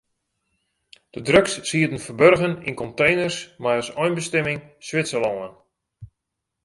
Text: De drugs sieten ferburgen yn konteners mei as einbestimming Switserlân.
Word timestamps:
De 1.15 1.21
drugs 1.27 1.57
sieten 1.71 2.01
ferburgen 2.07 2.53
yn 2.69 2.77
konteners 2.81 3.37
mei 3.63 3.75
as 3.81 3.89
einbestimming 4.03 4.59
Switserlân. 4.87 5.53